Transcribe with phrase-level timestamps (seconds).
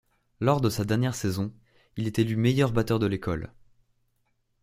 [0.39, 1.53] Lors de sa dernière saison
[1.95, 3.53] il est élu meilleur batteur de l’école.